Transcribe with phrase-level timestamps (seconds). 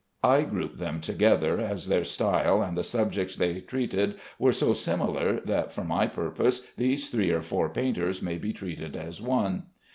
[0.23, 5.39] I group them together, as their style and the subjects they treated were so similar
[5.41, 9.65] that for my purpose these three or four painters may be treated as one.